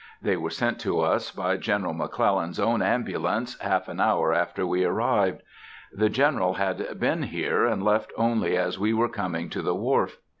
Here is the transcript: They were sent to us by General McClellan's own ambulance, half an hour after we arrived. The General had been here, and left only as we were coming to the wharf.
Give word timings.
They 0.19 0.35
were 0.35 0.49
sent 0.49 0.79
to 0.79 0.99
us 1.01 1.29
by 1.29 1.57
General 1.57 1.93
McClellan's 1.93 2.59
own 2.59 2.81
ambulance, 2.81 3.55
half 3.59 3.87
an 3.87 3.99
hour 3.99 4.33
after 4.33 4.65
we 4.65 4.83
arrived. 4.83 5.43
The 5.93 6.09
General 6.09 6.55
had 6.55 6.99
been 6.99 7.21
here, 7.21 7.67
and 7.67 7.83
left 7.83 8.11
only 8.17 8.57
as 8.57 8.79
we 8.79 8.95
were 8.95 9.09
coming 9.09 9.47
to 9.51 9.61
the 9.61 9.75
wharf. 9.75 10.17